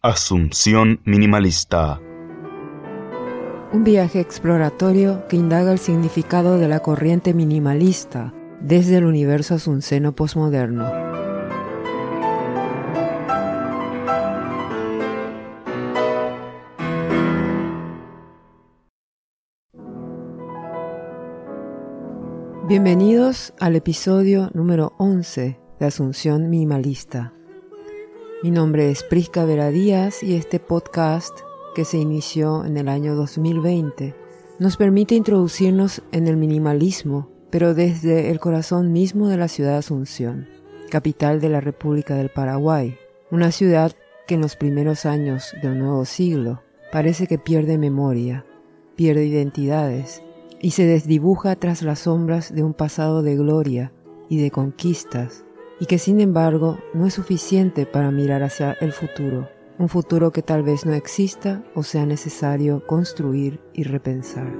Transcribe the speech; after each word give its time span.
Asunción 0.00 1.00
Minimalista. 1.04 2.00
Un 3.72 3.82
viaje 3.82 4.20
exploratorio 4.20 5.26
que 5.26 5.34
indaga 5.34 5.72
el 5.72 5.80
significado 5.80 6.56
de 6.56 6.68
la 6.68 6.78
corriente 6.78 7.34
minimalista 7.34 8.32
desde 8.60 8.98
el 8.98 9.06
universo 9.06 9.56
asunceno 9.56 10.14
posmoderno. 10.14 10.88
Bienvenidos 22.68 23.52
al 23.58 23.74
episodio 23.74 24.52
número 24.54 24.92
11 24.98 25.58
de 25.80 25.86
Asunción 25.86 26.50
Minimalista. 26.50 27.32
Mi 28.40 28.52
nombre 28.52 28.88
es 28.88 29.02
Prisca 29.02 29.44
Vera 29.44 29.70
Díaz 29.70 30.22
y 30.22 30.36
este 30.36 30.60
podcast, 30.60 31.40
que 31.74 31.84
se 31.84 31.98
inició 31.98 32.64
en 32.64 32.76
el 32.76 32.88
año 32.88 33.16
2020, 33.16 34.14
nos 34.60 34.76
permite 34.76 35.16
introducirnos 35.16 36.02
en 36.12 36.28
el 36.28 36.36
minimalismo, 36.36 37.32
pero 37.50 37.74
desde 37.74 38.30
el 38.30 38.38
corazón 38.38 38.92
mismo 38.92 39.26
de 39.26 39.38
la 39.38 39.48
ciudad 39.48 39.72
de 39.72 39.78
Asunción, 39.78 40.48
capital 40.88 41.40
de 41.40 41.48
la 41.48 41.60
República 41.60 42.14
del 42.14 42.28
Paraguay, 42.28 42.96
una 43.32 43.50
ciudad 43.50 43.90
que 44.28 44.36
en 44.36 44.40
los 44.40 44.54
primeros 44.54 45.04
años 45.04 45.52
de 45.60 45.70
un 45.70 45.80
nuevo 45.80 46.04
siglo 46.04 46.62
parece 46.92 47.26
que 47.26 47.38
pierde 47.38 47.76
memoria, 47.76 48.46
pierde 48.94 49.26
identidades 49.26 50.22
y 50.60 50.70
se 50.70 50.84
desdibuja 50.84 51.56
tras 51.56 51.82
las 51.82 52.00
sombras 52.00 52.54
de 52.54 52.62
un 52.62 52.72
pasado 52.72 53.24
de 53.24 53.34
gloria 53.34 53.92
y 54.28 54.40
de 54.40 54.52
conquistas 54.52 55.44
y 55.80 55.86
que 55.86 55.98
sin 55.98 56.20
embargo 56.20 56.78
no 56.94 57.06
es 57.06 57.14
suficiente 57.14 57.86
para 57.86 58.10
mirar 58.10 58.42
hacia 58.42 58.72
el 58.80 58.92
futuro, 58.92 59.48
un 59.78 59.88
futuro 59.88 60.32
que 60.32 60.42
tal 60.42 60.62
vez 60.62 60.84
no 60.84 60.92
exista 60.94 61.62
o 61.74 61.82
sea 61.82 62.04
necesario 62.06 62.84
construir 62.86 63.60
y 63.72 63.84
repensar. 63.84 64.52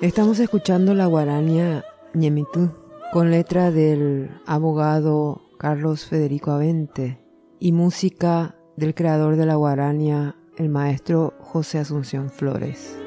Estamos 0.00 0.38
escuchando 0.38 0.94
la 0.94 1.06
guaraña 1.06 1.82
Ñemitú 2.12 2.70
con 3.10 3.30
letra 3.30 3.70
del 3.70 4.30
abogado 4.44 5.40
Carlos 5.58 6.04
Federico 6.04 6.50
Avente 6.50 7.24
y 7.58 7.72
música 7.72 8.56
del 8.76 8.94
creador 8.94 9.36
de 9.36 9.46
la 9.46 9.54
guaraña, 9.54 10.36
el 10.58 10.68
maestro 10.68 11.32
José 11.40 11.78
Asunción 11.78 12.28
Flores. 12.28 13.03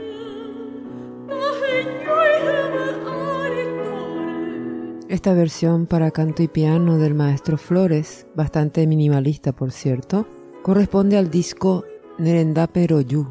Esta 5.09 5.33
versión 5.33 5.85
para 5.85 6.11
canto 6.11 6.43
y 6.43 6.49
piano 6.49 6.97
del 6.97 7.13
maestro 7.13 7.57
Flores, 7.57 8.27
bastante 8.35 8.85
minimalista 8.87 9.53
por 9.53 9.71
cierto, 9.71 10.27
corresponde 10.63 11.17
al 11.17 11.31
disco 11.31 11.85
Nerenda 12.17 12.67
Peroyu 12.67 13.25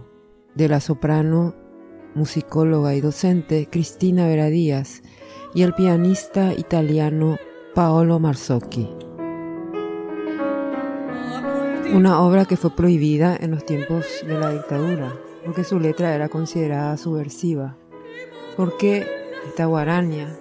de 0.55 0.71
la 0.71 0.81
soprano, 0.81 1.55
musicóloga 2.15 2.95
y 2.95 3.03
docente 3.03 3.69
Cristina 3.71 4.27
Vera 4.27 4.47
Díaz 4.47 5.03
y 5.55 5.65
el 5.65 5.75
pianista 5.75 6.55
italiano 6.55 7.37
Paolo 7.75 8.19
Marzocchi. 8.21 8.89
Una 11.93 12.23
obra 12.23 12.47
que 12.47 12.57
fue 12.57 12.75
prohibida 12.75 13.37
en 13.39 13.51
los 13.51 13.67
tiempos 13.67 14.07
de 14.27 14.39
la 14.39 14.51
dictadura, 14.51 15.13
porque 15.45 15.63
su 15.63 15.79
letra 15.79 16.15
era 16.15 16.31
considerada 16.31 16.97
subversiva. 16.97 17.77
Porque 18.57 19.07
esta 19.47 19.67
guaraña 19.67 20.35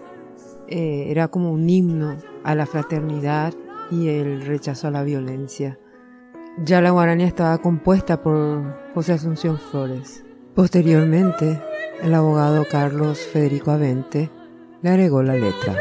eh, 0.68 1.06
era 1.10 1.28
como 1.28 1.52
un 1.52 1.70
himno 1.70 2.18
a 2.44 2.56
la 2.56 2.66
fraternidad 2.66 3.54
y 3.92 4.10
el 4.10 4.46
rechazo 4.46 4.88
a 4.88 4.92
la 4.92 5.04
violencia. 5.04 5.80
Ya 6.64 6.82
la 6.82 6.92
guaraña 6.92 7.28
estaba 7.28 7.58
compuesta 7.58 8.22
por 8.22 8.94
José 8.94 9.14
Asunción 9.14 9.58
Flores. 9.58 10.24
Posteriormente, 10.54 11.62
el 12.02 12.14
abogado 12.14 12.66
Carlos 12.70 13.20
Federico 13.20 13.72
Avente 13.72 14.30
le 14.82 14.90
agregó 14.90 15.22
la 15.22 15.36
letra. 15.36 15.76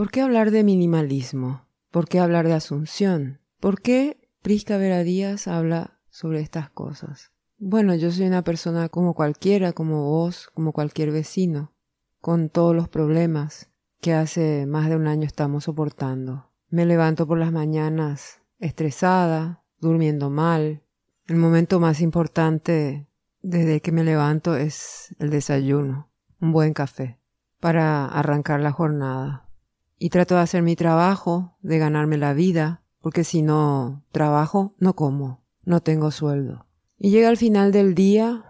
¿Por 0.00 0.10
qué 0.10 0.22
hablar 0.22 0.50
de 0.50 0.64
minimalismo? 0.64 1.66
¿Por 1.90 2.08
qué 2.08 2.20
hablar 2.20 2.46
de 2.46 2.54
asunción? 2.54 3.38
¿Por 3.60 3.82
qué 3.82 4.30
Prisca 4.40 4.78
Vera 4.78 5.02
Díaz 5.02 5.46
habla 5.46 6.00
sobre 6.08 6.40
estas 6.40 6.70
cosas? 6.70 7.32
Bueno, 7.58 7.94
yo 7.94 8.10
soy 8.10 8.26
una 8.26 8.42
persona 8.42 8.88
como 8.88 9.12
cualquiera, 9.12 9.74
como 9.74 10.08
vos, 10.08 10.48
como 10.54 10.72
cualquier 10.72 11.10
vecino, 11.10 11.74
con 12.18 12.48
todos 12.48 12.74
los 12.74 12.88
problemas 12.88 13.68
que 14.00 14.14
hace 14.14 14.64
más 14.64 14.88
de 14.88 14.96
un 14.96 15.06
año 15.06 15.26
estamos 15.26 15.64
soportando. 15.64 16.50
Me 16.70 16.86
levanto 16.86 17.26
por 17.26 17.36
las 17.36 17.52
mañanas 17.52 18.40
estresada, 18.58 19.64
durmiendo 19.80 20.30
mal. 20.30 20.82
El 21.26 21.36
momento 21.36 21.78
más 21.78 22.00
importante 22.00 23.06
desde 23.42 23.82
que 23.82 23.92
me 23.92 24.02
levanto 24.02 24.56
es 24.56 25.14
el 25.18 25.28
desayuno, 25.28 26.08
un 26.40 26.52
buen 26.52 26.72
café, 26.72 27.20
para 27.60 28.06
arrancar 28.06 28.60
la 28.60 28.72
jornada 28.72 29.49
y 30.00 30.08
trato 30.08 30.34
de 30.34 30.40
hacer 30.40 30.62
mi 30.62 30.76
trabajo, 30.76 31.58
de 31.60 31.78
ganarme 31.78 32.16
la 32.16 32.32
vida, 32.32 32.82
porque 33.00 33.22
si 33.22 33.42
no 33.42 34.02
trabajo, 34.12 34.74
no 34.78 34.96
como, 34.96 35.44
no 35.62 35.82
tengo 35.82 36.10
sueldo. 36.10 36.66
Y 36.98 37.10
llega 37.10 37.28
al 37.28 37.36
final 37.36 37.70
del 37.70 37.94
día, 37.94 38.46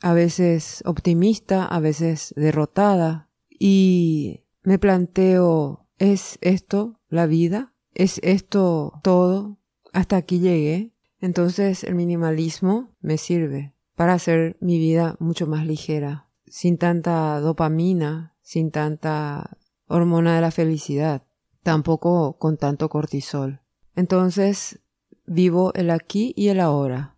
a 0.00 0.14
veces 0.14 0.82
optimista, 0.86 1.66
a 1.66 1.78
veces 1.78 2.32
derrotada, 2.38 3.28
y 3.50 4.44
me 4.62 4.78
planteo, 4.78 5.86
¿es 5.98 6.38
esto 6.40 7.00
la 7.10 7.26
vida? 7.26 7.74
¿Es 7.92 8.18
esto 8.22 8.94
todo? 9.02 9.58
Hasta 9.92 10.16
aquí 10.16 10.38
llegué. 10.38 10.94
Entonces 11.20 11.84
el 11.84 11.94
minimalismo 11.94 12.94
me 13.00 13.18
sirve 13.18 13.74
para 13.94 14.14
hacer 14.14 14.56
mi 14.60 14.78
vida 14.78 15.16
mucho 15.18 15.46
más 15.46 15.66
ligera, 15.66 16.30
sin 16.46 16.78
tanta 16.78 17.40
dopamina, 17.40 18.34
sin 18.40 18.70
tanta 18.70 19.58
hormona 19.88 20.34
de 20.34 20.40
la 20.40 20.50
felicidad, 20.50 21.26
tampoco 21.62 22.38
con 22.38 22.56
tanto 22.56 22.88
cortisol. 22.88 23.60
Entonces, 23.94 24.80
vivo 25.26 25.72
el 25.74 25.90
aquí 25.90 26.32
y 26.36 26.48
el 26.48 26.60
ahora. 26.60 27.16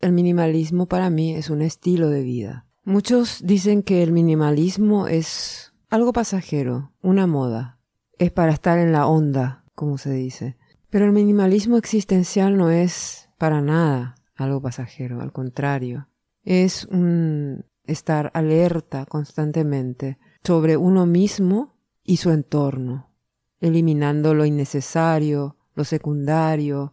El 0.00 0.12
minimalismo 0.12 0.86
para 0.86 1.10
mí 1.10 1.34
es 1.34 1.50
un 1.50 1.62
estilo 1.62 2.08
de 2.10 2.22
vida. 2.22 2.66
Muchos 2.84 3.42
dicen 3.44 3.82
que 3.82 4.02
el 4.02 4.12
minimalismo 4.12 5.08
es 5.08 5.74
algo 5.90 6.12
pasajero, 6.12 6.92
una 7.02 7.26
moda. 7.26 7.78
Es 8.18 8.30
para 8.30 8.52
estar 8.52 8.78
en 8.78 8.92
la 8.92 9.06
onda, 9.06 9.64
como 9.74 9.98
se 9.98 10.12
dice. 10.12 10.56
Pero 10.90 11.04
el 11.04 11.12
minimalismo 11.12 11.76
existencial 11.76 12.56
no 12.56 12.70
es 12.70 13.28
para 13.36 13.60
nada 13.60 14.14
algo 14.36 14.62
pasajero, 14.62 15.20
al 15.20 15.32
contrario. 15.32 16.08
Es 16.44 16.84
un 16.86 17.66
estar 17.84 18.30
alerta 18.34 19.04
constantemente 19.06 20.18
sobre 20.44 20.76
uno 20.76 21.06
mismo 21.06 21.74
y 22.04 22.18
su 22.18 22.30
entorno, 22.30 23.10
eliminando 23.60 24.34
lo 24.34 24.44
innecesario, 24.44 25.56
lo 25.74 25.84
secundario, 25.84 26.92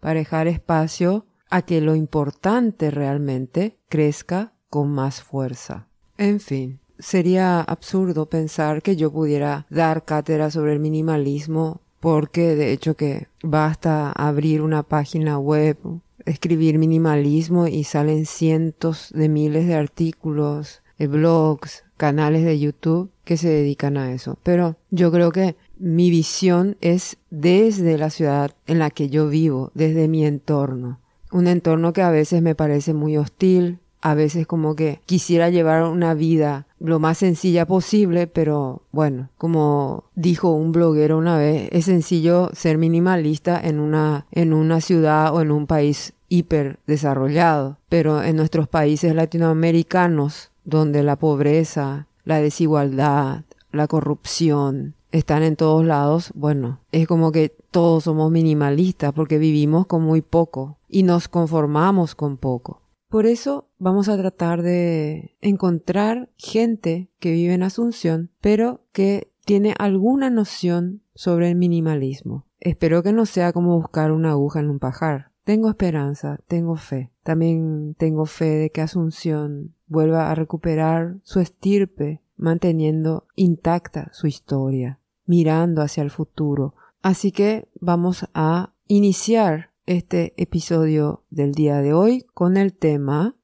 para 0.00 0.18
dejar 0.18 0.48
espacio 0.48 1.26
a 1.50 1.62
que 1.62 1.80
lo 1.80 1.94
importante 1.94 2.90
realmente 2.90 3.78
crezca 3.88 4.52
con 4.68 4.90
más 4.90 5.22
fuerza. 5.22 5.88
En 6.18 6.40
fin, 6.40 6.80
sería 6.98 7.60
absurdo 7.60 8.26
pensar 8.26 8.82
que 8.82 8.96
yo 8.96 9.12
pudiera 9.12 9.66
dar 9.70 10.04
cátedra 10.04 10.50
sobre 10.50 10.72
el 10.72 10.80
minimalismo 10.80 11.82
porque 12.00 12.54
de 12.56 12.72
hecho 12.72 12.94
que 12.94 13.28
basta 13.42 14.12
abrir 14.12 14.62
una 14.62 14.82
página 14.82 15.38
web, 15.38 15.78
escribir 16.24 16.78
minimalismo 16.78 17.66
y 17.66 17.84
salen 17.84 18.26
cientos 18.26 19.10
de 19.14 19.28
miles 19.28 19.66
de 19.66 19.74
artículos, 19.74 20.82
blogs, 20.98 21.84
canales 21.96 22.44
de 22.44 22.58
YouTube 22.58 23.10
que 23.24 23.36
se 23.36 23.48
dedican 23.48 23.96
a 23.96 24.12
eso. 24.12 24.38
Pero 24.42 24.76
yo 24.90 25.12
creo 25.12 25.32
que 25.32 25.56
mi 25.78 26.10
visión 26.10 26.76
es 26.80 27.18
desde 27.30 27.98
la 27.98 28.10
ciudad 28.10 28.52
en 28.66 28.78
la 28.78 28.90
que 28.90 29.10
yo 29.10 29.28
vivo, 29.28 29.70
desde 29.74 30.08
mi 30.08 30.24
entorno. 30.24 31.00
Un 31.30 31.48
entorno 31.48 31.92
que 31.92 32.02
a 32.02 32.10
veces 32.10 32.40
me 32.40 32.54
parece 32.54 32.94
muy 32.94 33.16
hostil, 33.16 33.80
a 34.00 34.14
veces 34.14 34.46
como 34.46 34.76
que 34.76 35.00
quisiera 35.06 35.50
llevar 35.50 35.82
una 35.82 36.14
vida 36.14 36.66
lo 36.78 37.00
más 37.00 37.18
sencilla 37.18 37.66
posible, 37.66 38.26
pero 38.28 38.82
bueno, 38.92 39.30
como 39.36 40.04
dijo 40.14 40.52
un 40.52 40.70
bloguero 40.70 41.18
una 41.18 41.36
vez, 41.36 41.68
es 41.72 41.86
sencillo 41.86 42.50
ser 42.52 42.78
minimalista 42.78 43.60
en 43.60 43.80
una, 43.80 44.26
en 44.30 44.52
una 44.52 44.80
ciudad 44.80 45.34
o 45.34 45.40
en 45.40 45.50
un 45.50 45.66
país 45.66 46.12
hiper 46.28 46.78
desarrollado, 46.86 47.78
pero 47.88 48.22
en 48.22 48.36
nuestros 48.36 48.68
países 48.68 49.14
latinoamericanos, 49.14 50.50
donde 50.66 51.02
la 51.02 51.16
pobreza, 51.16 52.08
la 52.24 52.40
desigualdad, 52.40 53.44
la 53.72 53.86
corrupción, 53.86 54.94
están 55.12 55.42
en 55.42 55.56
todos 55.56 55.84
lados, 55.84 56.32
bueno, 56.34 56.80
es 56.92 57.06
como 57.06 57.32
que 57.32 57.54
todos 57.70 58.04
somos 58.04 58.30
minimalistas 58.30 59.12
porque 59.12 59.38
vivimos 59.38 59.86
con 59.86 60.02
muy 60.02 60.20
poco 60.20 60.78
y 60.88 61.04
nos 61.04 61.28
conformamos 61.28 62.14
con 62.14 62.36
poco. 62.36 62.82
Por 63.08 63.26
eso 63.26 63.68
vamos 63.78 64.08
a 64.08 64.16
tratar 64.16 64.62
de 64.62 65.36
encontrar 65.40 66.28
gente 66.36 67.08
que 67.20 67.30
vive 67.30 67.54
en 67.54 67.62
Asunción, 67.62 68.30
pero 68.40 68.82
que 68.92 69.30
tiene 69.44 69.74
alguna 69.78 70.28
noción 70.28 71.02
sobre 71.14 71.50
el 71.50 71.56
minimalismo. 71.56 72.46
Espero 72.58 73.04
que 73.04 73.12
no 73.12 73.24
sea 73.24 73.52
como 73.52 73.76
buscar 73.76 74.10
una 74.10 74.32
aguja 74.32 74.58
en 74.58 74.68
un 74.68 74.80
pajar. 74.80 75.30
Tengo 75.44 75.68
esperanza, 75.68 76.40
tengo 76.48 76.74
fe. 76.74 77.12
También 77.22 77.94
tengo 77.96 78.26
fe 78.26 78.46
de 78.46 78.70
que 78.70 78.80
Asunción 78.80 79.75
vuelva 79.86 80.30
a 80.30 80.34
recuperar 80.34 81.16
su 81.22 81.40
estirpe, 81.40 82.22
manteniendo 82.36 83.26
intacta 83.34 84.10
su 84.12 84.26
historia, 84.26 85.00
mirando 85.24 85.82
hacia 85.82 86.02
el 86.02 86.10
futuro. 86.10 86.74
Así 87.02 87.32
que 87.32 87.68
vamos 87.80 88.28
a 88.34 88.72
iniciar 88.86 89.70
este 89.86 90.34
episodio 90.36 91.24
del 91.30 91.52
día 91.52 91.80
de 91.80 91.92
hoy 91.92 92.26
con 92.34 92.56
el 92.56 92.74
tema 92.74 93.36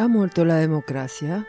¿Ha 0.00 0.06
muerto 0.06 0.44
la 0.44 0.54
democracia? 0.58 1.44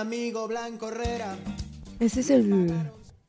Amigo 0.00 0.46
Blanco 0.46 0.88
Herrera. 0.88 1.36
Ese 1.98 2.20
es 2.20 2.30
el 2.30 2.70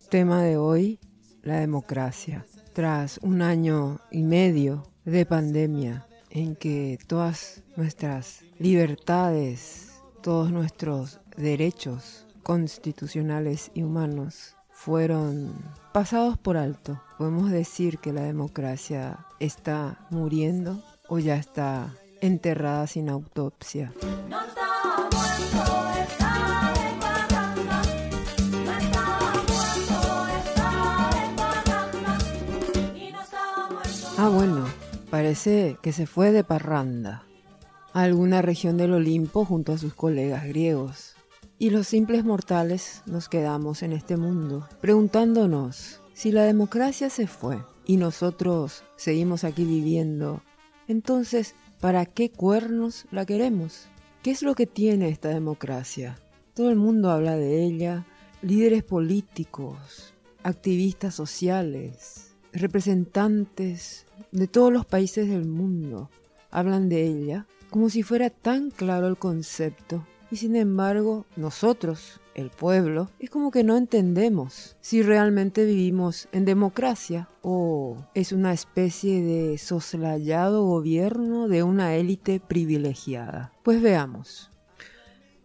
tema 0.09 0.43
de 0.43 0.57
hoy, 0.57 0.99
la 1.41 1.59
democracia. 1.59 2.45
Tras 2.73 3.19
un 3.23 3.41
año 3.41 3.99
y 4.11 4.23
medio 4.23 4.83
de 5.05 5.25
pandemia 5.25 6.05
en 6.29 6.55
que 6.55 6.99
todas 7.07 7.63
nuestras 7.77 8.43
libertades, 8.59 9.93
todos 10.21 10.51
nuestros 10.51 11.19
derechos 11.37 12.25
constitucionales 12.43 13.71
y 13.73 13.83
humanos 13.83 14.55
fueron 14.69 15.53
pasados 15.93 16.37
por 16.37 16.57
alto. 16.57 17.01
Podemos 17.17 17.49
decir 17.49 17.99
que 17.99 18.11
la 18.11 18.23
democracia 18.23 19.25
está 19.39 20.05
muriendo 20.09 20.83
o 21.07 21.17
ya 21.19 21.37
está 21.37 21.93
enterrada 22.21 22.87
sin 22.87 23.09
autopsia. 23.09 23.93
Ah, 34.19 34.29
bueno, 34.29 34.65
parece 35.11 35.77
que 35.83 35.91
se 35.91 36.07
fue 36.07 36.31
de 36.31 36.43
parranda 36.43 37.23
a 37.93 38.01
alguna 38.01 38.41
región 38.41 38.75
del 38.75 38.93
Olimpo 38.93 39.45
junto 39.45 39.73
a 39.73 39.77
sus 39.77 39.93
colegas 39.93 40.47
griegos. 40.47 41.13
Y 41.59 41.69
los 41.69 41.85
simples 41.85 42.25
mortales 42.25 43.03
nos 43.05 43.29
quedamos 43.29 43.83
en 43.83 43.93
este 43.93 44.17
mundo, 44.17 44.67
preguntándonos 44.81 46.01
si 46.15 46.31
la 46.31 46.45
democracia 46.45 47.11
se 47.11 47.27
fue 47.27 47.59
y 47.85 47.97
nosotros 47.97 48.83
seguimos 48.95 49.43
aquí 49.43 49.65
viviendo, 49.65 50.41
entonces, 50.87 51.53
¿para 51.79 52.07
qué 52.07 52.31
cuernos 52.31 53.05
la 53.11 53.23
queremos? 53.23 53.87
¿Qué 54.23 54.31
es 54.31 54.41
lo 54.41 54.55
que 54.55 54.65
tiene 54.65 55.09
esta 55.09 55.29
democracia? 55.29 56.17
Todo 56.55 56.71
el 56.71 56.75
mundo 56.75 57.11
habla 57.11 57.35
de 57.35 57.63
ella, 57.63 58.07
líderes 58.41 58.83
políticos, 58.83 60.15
activistas 60.41 61.13
sociales, 61.13 62.35
representantes 62.59 64.05
de 64.31 64.47
todos 64.47 64.71
los 64.71 64.85
países 64.85 65.29
del 65.29 65.45
mundo 65.45 66.09
hablan 66.51 66.89
de 66.89 67.03
ella 67.05 67.45
como 67.69 67.89
si 67.89 68.03
fuera 68.03 68.29
tan 68.29 68.71
claro 68.71 69.07
el 69.07 69.17
concepto. 69.17 70.05
Y 70.29 70.37
sin 70.37 70.55
embargo, 70.55 71.25
nosotros, 71.35 72.19
el 72.35 72.49
pueblo, 72.49 73.09
es 73.19 73.29
como 73.29 73.49
que 73.49 73.63
no 73.63 73.77
entendemos 73.77 74.75
si 74.81 75.01
realmente 75.01 75.63
vivimos 75.65 76.27
en 76.33 76.43
democracia 76.43 77.29
o 77.41 77.97
es 78.13 78.33
una 78.33 78.51
especie 78.51 79.21
de 79.21 79.57
soslayado 79.57 80.65
gobierno 80.65 81.47
de 81.47 81.63
una 81.63 81.95
élite 81.95 82.41
privilegiada. 82.41 83.53
Pues 83.63 83.81
veamos. 83.81 84.51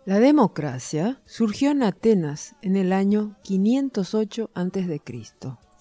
La 0.04 0.18
democracia 0.18 1.20
surgió 1.26 1.70
en 1.70 1.84
Atenas 1.84 2.56
en 2.60 2.76
el 2.76 2.92
año 2.92 3.36
508 3.44 4.50
a.C 4.52 5.00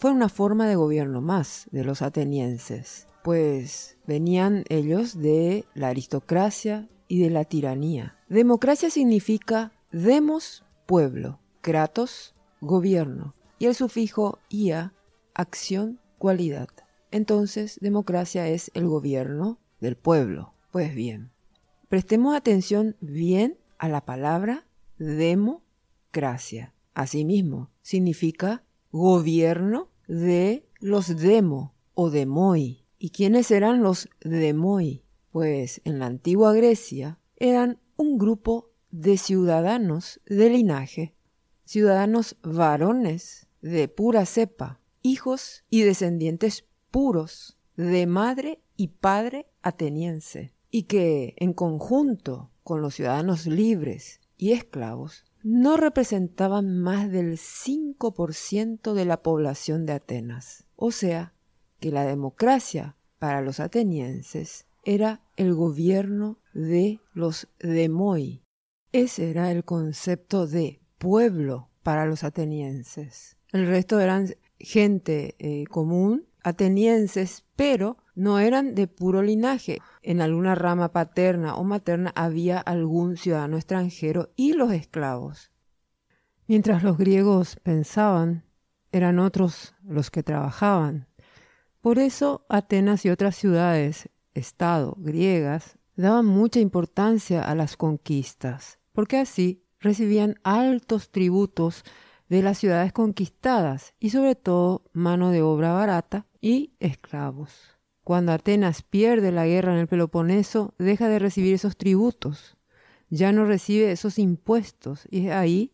fue 0.02 0.10
una 0.10 0.30
forma 0.30 0.68
de 0.68 0.76
gobierno 0.76 1.22
más 1.22 1.68
de 1.70 1.84
los 1.84 2.02
atenienses, 2.02 3.08
pues 3.24 4.00
venían 4.08 4.64
ellos 4.68 5.22
de 5.22 5.64
la 5.76 5.90
aristocracia 5.90 6.90
y 7.08 7.22
de 7.22 7.30
la 7.30 7.46
tiranía. 7.46 8.18
Democracia 8.28 8.90
significa 8.90 9.74
demos, 9.92 10.66
pueblo, 10.88 11.40
kratos, 11.62 12.34
gobierno, 12.62 13.36
y 13.60 13.68
el 13.68 13.76
sufijo 13.76 14.40
ia, 14.50 14.92
acción, 15.36 16.00
cualidad. 16.18 16.70
Entonces, 17.12 17.78
democracia 17.80 18.48
es 18.48 18.72
el 18.74 18.88
gobierno 18.88 19.60
del 19.82 19.98
pueblo. 19.98 20.56
Pues 20.72 20.96
bien, 20.96 21.30
prestemos 21.90 22.36
atención 22.36 22.96
bien 23.02 23.60
a 23.78 23.88
la 23.88 24.04
palabra 24.04 24.66
democracia. 24.98 26.74
Asimismo, 26.96 27.70
significa 27.84 28.64
gobierno 28.92 29.91
de 30.12 30.68
los 30.82 31.16
demo 31.16 31.74
o 31.94 32.10
demoi. 32.10 32.84
¿Y 33.00 33.12
quiénes 33.12 33.50
eran 33.50 33.82
los 33.82 34.10
demoi? 34.20 35.04
Pues 35.32 35.80
en 35.86 36.00
la 36.00 36.08
antigua 36.08 36.54
Grecia 36.54 37.18
eran 37.38 37.80
un 37.96 38.18
grupo 38.18 38.72
de 38.92 39.18
ciudadanos 39.18 40.20
de 40.26 40.50
linaje, 40.50 41.16
ciudadanos 41.64 42.36
varones 42.44 43.48
de 43.62 43.88
pura 43.88 44.26
cepa, 44.26 44.82
hijos 45.02 45.64
y 45.70 45.84
descendientes 45.84 46.66
puros 46.92 47.58
de 47.78 48.06
madre 48.06 48.60
y 48.76 48.90
padre 48.90 49.48
ateniense, 49.62 50.54
y 50.70 50.84
que 50.84 51.36
en 51.38 51.54
conjunto 51.54 52.52
con 52.64 52.82
los 52.82 52.96
ciudadanos 52.96 53.48
libres 53.48 54.20
y 54.38 54.52
esclavos 54.52 55.24
no 55.44 55.78
representaban 55.78 56.78
más 56.78 57.12
del 57.12 57.38
5% 57.38 58.94
de 58.94 59.06
la 59.06 59.22
población 59.22 59.86
de 59.86 59.94
Atenas. 59.94 60.66
O 60.76 60.92
sea, 60.92 61.34
que 61.80 61.92
la 61.92 62.06
democracia 62.06 62.96
para 63.20 63.42
los 63.42 63.60
atenienses 63.60 64.66
era 64.84 65.22
el 65.36 65.54
gobierno 65.54 66.38
de 66.54 67.00
los 67.14 67.48
demoi. 67.60 68.44
Ese 68.92 69.30
era 69.30 69.52
el 69.52 69.64
concepto 69.64 70.48
de 70.48 70.82
pueblo 70.98 71.70
para 71.84 72.06
los 72.06 72.24
atenienses. 72.24 73.38
El 73.52 73.68
resto 73.68 74.00
eran 74.00 74.28
gente 74.60 75.36
eh, 75.40 75.66
común, 75.66 76.28
atenienses, 76.44 77.46
pero 77.56 77.98
no 78.16 78.40
eran 78.40 78.76
de 78.76 78.88
puro 78.88 79.22
linaje. 79.22 79.80
En 80.02 80.22
alguna 80.22 80.56
rama 80.56 80.92
paterna 80.92 81.56
o 81.56 81.64
materna 81.64 82.12
había 82.16 82.60
algún 82.60 83.18
ciudadano 83.18 83.58
extranjero 83.58 84.32
y 84.36 84.54
los 84.54 84.72
esclavos. 84.72 85.52
Mientras 86.48 86.84
los 86.84 86.98
griegos 86.98 87.58
pensaban, 87.64 88.44
eran 88.92 89.20
otros 89.20 89.74
los 89.84 90.12
que 90.12 90.24
trabajaban. 90.24 91.08
Por 91.82 91.98
eso 91.98 92.46
Atenas 92.50 93.06
y 93.06 93.10
otras 93.10 93.36
ciudades, 93.36 94.10
estado 94.34 94.96
griegas, 95.00 95.78
daban 95.96 96.26
mucha 96.26 96.60
importancia 96.60 97.44
a 97.44 97.56
las 97.56 97.78
conquistas, 97.78 98.80
porque 98.92 99.18
así 99.18 99.64
recibían 99.80 100.40
altos 100.44 101.10
tributos 101.10 101.84
de 102.32 102.42
las 102.42 102.60
ciudades 102.60 102.94
conquistadas 102.94 103.94
y 104.00 104.12
sobre 104.12 104.36
todo 104.36 104.84
mano 104.94 105.32
de 105.32 105.42
obra 105.42 105.74
barata 105.74 106.28
y 106.40 106.72
esclavos. 106.80 107.78
Cuando 108.06 108.32
Atenas 108.32 108.84
pierde 108.84 109.34
la 109.34 109.46
guerra 109.46 109.74
en 109.74 109.80
el 109.80 109.88
Peloponeso, 109.88 110.74
deja 110.80 111.10
de 111.10 111.20
recibir 111.20 111.54
esos 111.54 111.76
tributos, 111.76 112.56
ya 113.10 113.34
no 113.34 113.44
recibe 113.44 113.92
esos 113.92 114.18
impuestos, 114.18 115.10
y 115.12 115.28
es 115.28 115.34
ahí 115.34 115.74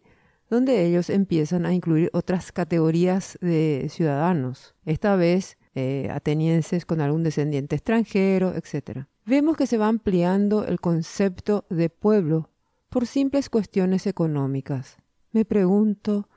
donde 0.49 0.83
ellos 0.83 1.11
empiezan 1.11 1.67
a 1.67 1.75
incluir 1.75 2.09
otras 2.11 2.51
categorías 2.51 3.37
de 3.39 3.85
ciudadanos, 3.91 4.73
esta 4.83 5.15
vez 5.15 5.59
eh, 5.75 6.09
atenienses 6.11 6.87
con 6.87 7.01
algún 7.01 7.21
descendiente 7.21 7.75
extranjero, 7.75 8.55
etc. 8.55 9.05
Vemos 9.27 9.57
que 9.57 9.67
se 9.67 9.77
va 9.77 9.89
ampliando 9.89 10.65
el 10.65 10.79
concepto 10.79 11.65
de 11.69 11.91
pueblo 11.91 12.49
por 12.89 13.05
simples 13.05 13.51
cuestiones 13.51 14.07
económicas. 14.07 14.97
Me 15.31 15.45
pregunto, 15.45 16.27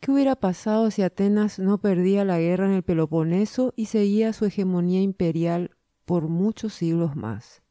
¿qué 0.00 0.10
hubiera 0.10 0.34
pasado 0.34 0.90
si 0.90 1.02
Atenas 1.02 1.58
no 1.58 1.78
perdía 1.78 2.24
la 2.24 2.38
guerra 2.38 2.66
en 2.66 2.72
el 2.72 2.82
Peloponeso 2.82 3.74
y 3.76 3.86
seguía 3.86 4.32
su 4.32 4.46
hegemonía 4.46 5.02
imperial 5.02 5.76
por 6.06 6.28
muchos 6.28 6.72
siglos 6.72 7.16
más? 7.16 7.62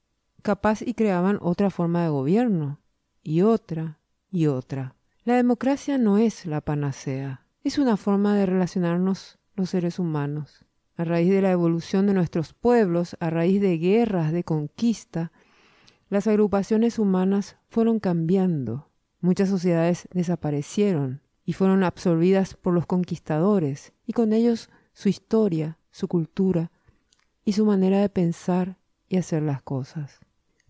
Capaz 0.44 0.82
y 0.84 0.94
creaban 0.94 1.40
otra 1.42 1.70
forma 1.70 2.04
de 2.04 2.10
gobierno, 2.10 2.80
y 3.24 3.42
otra, 3.42 4.00
y 4.32 4.46
otra. 4.46 4.96
La 5.24 5.36
democracia 5.36 5.98
no 5.98 6.18
es 6.18 6.46
la 6.46 6.62
panacea, 6.62 7.46
es 7.64 7.78
una 7.78 7.98
forma 7.98 8.36
de 8.36 8.46
relacionarnos 8.46 9.40
los 9.56 9.72
seres 9.72 10.00
humanos. 10.00 10.66
A 10.96 11.04
raíz 11.04 11.30
de 11.30 11.42
la 11.42 11.52
evolución 11.52 12.08
de 12.08 12.14
nuestros 12.14 12.54
pueblos, 12.54 13.18
a 13.20 13.30
raíz 13.30 13.62
de 13.62 13.78
guerras, 13.78 14.32
de 14.32 14.44
conquista, 14.44 15.32
las 16.10 16.28
agrupaciones 16.28 17.00
humanas 17.00 17.58
fueron 17.68 18.00
cambiando. 18.00 18.90
Muchas 19.20 19.50
sociedades 19.50 20.08
desaparecieron 20.12 21.22
y 21.50 21.54
fueron 21.54 21.84
absorbidas 21.84 22.54
por 22.54 22.76
los 22.76 22.86
conquistadores, 22.86 23.92
y 24.06 24.14
con 24.14 24.34
ellos 24.34 24.70
su 24.94 25.10
historia, 25.10 25.80
su 25.90 26.08
cultura 26.08 26.72
y 27.44 27.54
su 27.54 27.66
manera 27.66 28.02
de 28.02 28.10
pensar 28.10 28.78
y 29.08 29.18
hacer 29.18 29.42
las 29.42 29.64
cosas. 29.64 30.20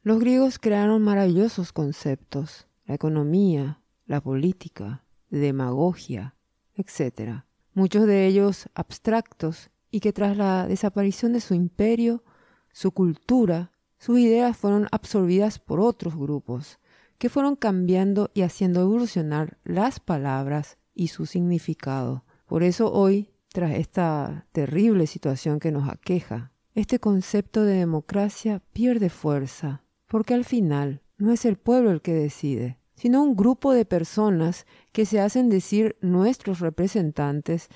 Los 0.04 0.22
griegos 0.22 0.58
crearon 0.58 1.02
maravillosos 1.02 1.74
conceptos, 1.74 2.66
la 2.86 2.96
economía, 2.96 3.82
la 4.06 4.22
política, 4.22 5.04
demagogia, 5.30 6.36
etc. 6.76 7.44
Muchos 7.74 8.08
de 8.08 8.26
ellos 8.28 8.70
abstractos 8.74 9.72
y 9.92 10.00
que 10.00 10.14
tras 10.14 10.38
la 10.38 10.66
desaparición 10.66 11.34
de 11.34 11.42
su 11.42 11.56
imperio, 11.56 12.24
su 12.72 12.94
cultura, 12.94 13.74
sus 13.98 14.18
ideas 14.18 14.56
fueron 14.56 14.88
absorbidas 14.94 15.60
por 15.60 15.82
otros 15.82 16.16
grupos, 16.16 16.80
que 17.20 17.30
fueron 17.30 17.56
cambiando 17.56 18.32
y 18.34 18.42
haciendo 18.42 18.82
evolucionar 18.82 19.60
las 19.64 20.00
palabras 20.00 20.78
y 20.96 21.10
su 21.10 21.28
significado. 21.28 22.24
Por 22.48 22.64
eso 22.64 22.92
hoy, 22.92 23.30
tras 23.50 23.74
esta 23.74 24.48
terrible 24.52 25.06
situación 25.06 25.60
que 25.60 25.72
nos 25.72 25.88
aqueja, 25.88 26.52
este 26.74 27.00
concepto 27.00 27.64
de 27.64 27.76
democracia 27.76 28.64
pierde 28.74 29.10
fuerza, 29.10 29.84
porque 30.08 30.34
al 30.34 30.46
final 30.46 31.02
no 31.18 31.32
es 31.32 31.46
el 31.46 31.58
pueblo 31.58 31.92
el 31.92 32.02
que 32.02 32.14
decide, 32.14 32.80
sino 32.96 33.22
un 33.22 33.36
grupo 33.36 33.74
de 33.74 33.86
personas 33.86 34.66
que 34.94 35.06
se 35.06 35.20
hacen 35.20 35.50
decir 35.50 35.98
nuestros 36.02 36.60
representantes 36.60 37.68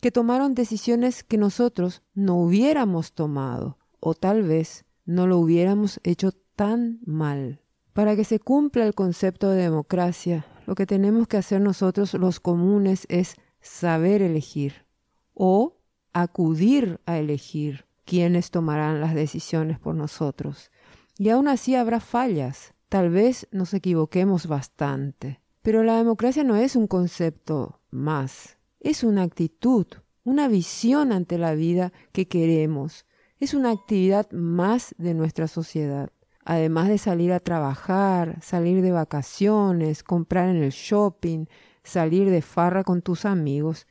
que 0.00 0.10
tomaron 0.10 0.54
decisiones 0.54 1.24
que 1.24 1.38
nosotros 1.38 2.02
no 2.14 2.36
hubiéramos 2.36 3.14
tomado 3.14 3.78
o 4.00 4.14
tal 4.14 4.42
vez 4.42 4.84
no 5.04 5.26
lo 5.26 5.38
hubiéramos 5.38 6.00
hecho 6.02 6.32
tan 6.56 7.00
mal. 7.06 7.62
Para 7.92 8.16
que 8.16 8.24
se 8.24 8.38
cumpla 8.38 8.84
el 8.84 8.94
concepto 8.94 9.50
de 9.50 9.62
democracia, 9.62 10.46
lo 10.66 10.74
que 10.74 10.86
tenemos 10.86 11.28
que 11.28 11.36
hacer 11.36 11.60
nosotros 11.60 12.14
los 12.14 12.40
comunes 12.40 13.06
es 13.08 13.36
saber 13.60 14.22
elegir 14.22 14.86
o 15.34 15.76
acudir 16.12 17.00
a 17.06 17.18
elegir 17.18 17.86
quiénes 18.04 18.50
tomarán 18.50 19.00
las 19.00 19.14
decisiones 19.14 19.78
por 19.78 19.94
nosotros. 19.94 20.70
Y 21.18 21.28
aún 21.28 21.48
así 21.48 21.74
habrá 21.74 22.00
fallas, 22.00 22.74
Tal 22.92 23.08
vez 23.08 23.48
nos 23.52 23.72
equivoquemos 23.72 24.46
bastante, 24.46 25.40
pero 25.62 25.82
la 25.82 25.96
democracia 25.96 26.44
no 26.44 26.56
es 26.56 26.76
un 26.76 26.86
concepto 26.86 27.80
más, 27.90 28.58
es 28.80 29.02
una 29.02 29.22
actitud, 29.22 29.86
una 30.24 30.46
visión 30.46 31.10
ante 31.10 31.38
la 31.38 31.54
vida 31.54 31.90
que 32.12 32.28
queremos, 32.28 33.06
es 33.40 33.54
una 33.54 33.70
actividad 33.70 34.30
más 34.30 34.94
de 34.98 35.14
nuestra 35.14 35.48
sociedad. 35.48 36.10
Además 36.44 36.88
de 36.88 36.98
salir 36.98 37.32
a 37.32 37.40
trabajar, 37.40 38.38
salir 38.42 38.82
de 38.82 38.92
vacaciones, 38.92 40.02
comprar 40.02 40.48
en 40.48 40.62
el 40.62 40.70
shopping, 40.70 41.46
salir 41.84 42.30
de 42.30 42.42
farra 42.42 42.84
con 42.84 43.02
tus 43.02 43.24
amigos, 43.24 43.86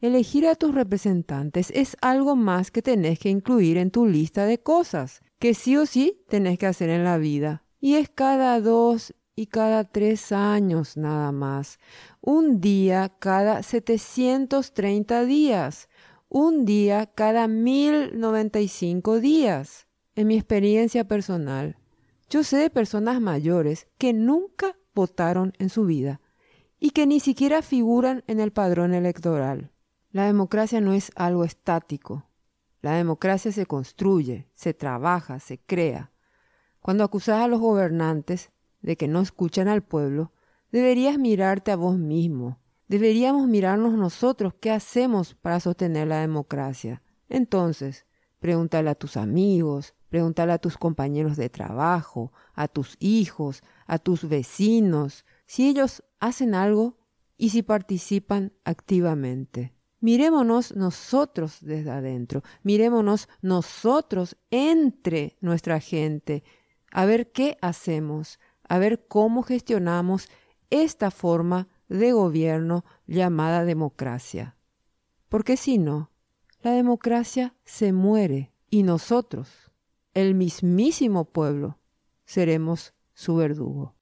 elegir 0.00 0.46
a 0.46 0.56
tus 0.56 0.74
representantes 0.74 1.70
es 1.70 1.96
algo 2.00 2.34
más 2.34 2.70
que 2.70 2.82
tenés 2.82 3.18
que 3.18 3.28
incluir 3.28 3.76
en 3.76 3.90
tu 3.90 4.06
lista 4.06 4.46
de 4.46 4.58
cosas 4.58 5.20
que 5.38 5.54
sí 5.54 5.76
o 5.76 5.86
sí 5.86 6.24
tenés 6.28 6.58
que 6.58 6.66
hacer 6.66 6.90
en 6.90 7.04
la 7.04 7.18
vida 7.18 7.62
y 7.80 7.94
es 7.94 8.08
cada 8.08 8.60
dos 8.60 9.14
y 9.34 9.46
cada 9.46 9.84
tres 9.84 10.32
años 10.32 10.96
nada 10.96 11.32
más. 11.32 11.78
Un 12.20 12.60
día 12.60 13.12
cada 13.18 13.62
730 13.62 15.24
días. 15.24 15.88
Un 16.28 16.64
día 16.64 17.06
cada 17.06 17.48
1095 17.48 19.20
días. 19.20 19.88
En 20.14 20.28
mi 20.28 20.36
experiencia 20.36 21.08
personal, 21.08 21.76
yo 22.32 22.42
sé 22.44 22.56
de 22.56 22.70
personas 22.70 23.20
mayores 23.20 23.88
que 23.98 24.14
nunca 24.14 24.74
votaron 24.94 25.52
en 25.58 25.68
su 25.68 25.84
vida 25.84 26.22
y 26.80 26.92
que 26.92 27.06
ni 27.06 27.20
siquiera 27.20 27.60
figuran 27.60 28.24
en 28.26 28.40
el 28.40 28.52
padrón 28.52 28.94
electoral. 28.94 29.70
La 30.12 30.24
democracia 30.24 30.80
no 30.80 30.94
es 30.94 31.12
algo 31.14 31.44
estático. 31.44 32.30
La 32.80 32.94
democracia 32.94 33.52
se 33.52 33.66
construye, 33.66 34.48
se 34.54 34.72
trabaja, 34.72 35.40
se 35.40 35.58
crea. 35.58 36.10
Cuando 36.80 37.04
acusas 37.04 37.42
a 37.42 37.48
los 37.48 37.60
gobernantes 37.60 38.50
de 38.80 38.96
que 38.96 39.08
no 39.08 39.20
escuchan 39.20 39.68
al 39.68 39.82
pueblo, 39.82 40.32
deberías 40.70 41.18
mirarte 41.18 41.70
a 41.70 41.76
vos 41.76 41.98
mismo. 41.98 42.60
Deberíamos 42.88 43.46
mirarnos 43.46 43.92
nosotros 43.92 44.54
qué 44.58 44.70
hacemos 44.70 45.34
para 45.34 45.60
sostener 45.60 46.08
la 46.08 46.20
democracia. 46.20 47.02
Entonces, 47.28 48.06
pregúntale 48.42 48.90
a 48.90 48.96
tus 48.96 49.16
amigos, 49.16 49.94
pregúntale 50.08 50.52
a 50.52 50.58
tus 50.58 50.76
compañeros 50.76 51.36
de 51.36 51.48
trabajo, 51.48 52.32
a 52.54 52.66
tus 52.66 52.96
hijos, 52.98 53.62
a 53.86 53.98
tus 53.98 54.28
vecinos, 54.28 55.24
si 55.46 55.68
ellos 55.68 56.02
hacen 56.18 56.56
algo 56.56 56.98
y 57.36 57.50
si 57.50 57.62
participan 57.62 58.52
activamente. 58.64 59.74
Mirémonos 60.00 60.74
nosotros 60.74 61.58
desde 61.60 61.92
adentro, 61.92 62.42
mirémonos 62.64 63.28
nosotros 63.42 64.36
entre 64.50 65.36
nuestra 65.40 65.78
gente, 65.78 66.42
a 66.90 67.04
ver 67.04 67.30
qué 67.30 67.56
hacemos, 67.62 68.40
a 68.68 68.78
ver 68.78 69.06
cómo 69.06 69.44
gestionamos 69.44 70.28
esta 70.70 71.12
forma 71.12 71.68
de 71.88 72.10
gobierno 72.10 72.84
llamada 73.06 73.64
democracia. 73.64 74.56
Porque 75.28 75.56
si 75.56 75.78
no, 75.78 76.11
la 76.62 76.72
democracia 76.72 77.54
se 77.64 77.92
muere 77.92 78.52
y 78.70 78.84
nosotros, 78.84 79.72
el 80.14 80.34
mismísimo 80.34 81.24
pueblo, 81.24 81.78
seremos 82.24 82.94
su 83.14 83.36
verdugo. 83.36 83.94